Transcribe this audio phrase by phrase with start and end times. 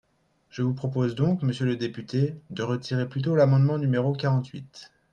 [0.49, 4.91] Je vous propose donc, monsieur le député, de retirer plutôt l’amendement numéro quarante-huit.